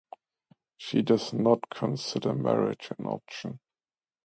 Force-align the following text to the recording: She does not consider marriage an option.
She 0.77 1.03
does 1.03 1.31
not 1.31 1.69
consider 1.69 2.33
marriage 2.33 2.89
an 2.97 3.05
option. 3.05 3.59